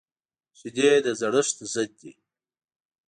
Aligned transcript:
شیدې 0.57 0.91
د 1.05 1.07
زړښت 1.19 1.57
ضد 1.73 1.91
دي 2.01 2.11